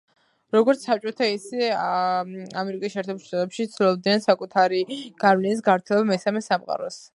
[0.53, 4.83] როგორც საბჭოთა ისე აშშ ცდილობდნენ საკუთარი
[5.27, 7.03] გავლენის გავრცელება მესამე სამყაროს